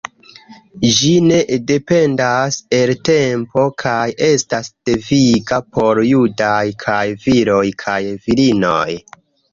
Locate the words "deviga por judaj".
4.91-6.59